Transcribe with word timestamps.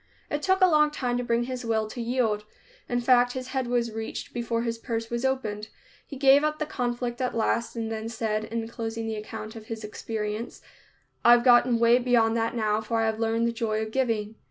It 0.31 0.41
took 0.41 0.61
a 0.61 0.65
long 0.67 0.89
time 0.89 1.15
to 1.19 1.23
bring 1.23 1.43
his 1.43 1.63
will 1.63 1.87
to 1.91 2.01
yield. 2.01 2.43
In 2.89 2.99
fact, 3.01 3.33
his 3.33 3.49
head 3.49 3.67
was 3.67 3.91
reached 3.91 4.33
before 4.33 4.63
his 4.63 4.79
purse 4.79 5.11
was 5.11 5.23
opened. 5.23 5.67
He 6.07 6.17
gave 6.17 6.43
up 6.43 6.57
the 6.57 6.65
conflict 6.65 7.21
at 7.21 7.35
last 7.37 7.75
and 7.75 7.91
then 7.91 8.09
said, 8.09 8.45
in 8.45 8.67
closing 8.67 9.05
the 9.05 9.13
account 9.15 9.55
of 9.55 9.67
his 9.67 9.83
experience, 9.83 10.63
"I've 11.23 11.43
gotten 11.43 11.77
way 11.77 11.99
beyond 11.99 12.35
that 12.37 12.55
now, 12.55 12.81
for 12.81 12.99
I 12.99 13.05
have 13.05 13.19
learned 13.19 13.45
the 13.47 13.51
joy 13.51 13.79
of 13.83 13.91
giving." 13.91 14.37